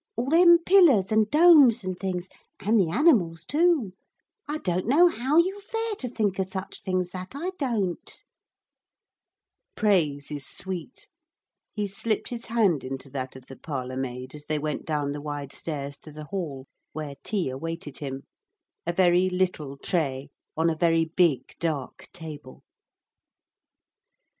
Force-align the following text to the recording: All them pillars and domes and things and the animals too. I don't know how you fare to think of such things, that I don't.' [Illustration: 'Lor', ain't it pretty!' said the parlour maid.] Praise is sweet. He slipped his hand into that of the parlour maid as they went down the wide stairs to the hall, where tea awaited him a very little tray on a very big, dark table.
All 0.17 0.29
them 0.31 0.57
pillars 0.65 1.11
and 1.11 1.29
domes 1.29 1.83
and 1.83 1.95
things 1.95 2.27
and 2.59 2.79
the 2.79 2.89
animals 2.89 3.45
too. 3.45 3.93
I 4.47 4.57
don't 4.57 4.87
know 4.87 5.09
how 5.09 5.37
you 5.37 5.61
fare 5.61 5.93
to 5.99 6.09
think 6.09 6.39
of 6.39 6.49
such 6.49 6.81
things, 6.81 7.11
that 7.11 7.35
I 7.35 7.51
don't.' 7.59 7.99
[Illustration: 9.77 9.83
'Lor', 9.85 9.91
ain't 9.93 10.17
it 10.17 10.17
pretty!' 10.17 10.17
said 10.17 10.17
the 10.17 10.17
parlour 10.17 10.17
maid.] 10.17 10.21
Praise 10.25 10.31
is 10.31 10.47
sweet. 10.47 11.07
He 11.75 11.87
slipped 11.87 12.29
his 12.29 12.45
hand 12.45 12.83
into 12.83 13.09
that 13.11 13.35
of 13.35 13.45
the 13.45 13.55
parlour 13.55 13.95
maid 13.97 14.33
as 14.33 14.45
they 14.45 14.57
went 14.57 14.85
down 14.87 15.11
the 15.11 15.21
wide 15.21 15.53
stairs 15.53 15.97
to 15.99 16.11
the 16.11 16.25
hall, 16.25 16.65
where 16.93 17.13
tea 17.23 17.51
awaited 17.51 17.99
him 17.99 18.23
a 18.87 18.93
very 18.93 19.29
little 19.29 19.77
tray 19.77 20.31
on 20.57 20.71
a 20.71 20.75
very 20.75 21.05
big, 21.05 21.43
dark 21.59 22.09
table. 22.11 22.63